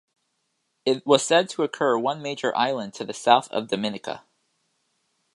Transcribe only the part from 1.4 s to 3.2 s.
to occur one major island to the